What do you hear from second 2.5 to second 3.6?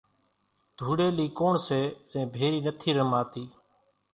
نٿي رماتي